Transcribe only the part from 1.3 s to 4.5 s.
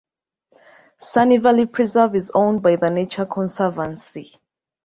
Valley Preserve is owned by The Nature Conservancy.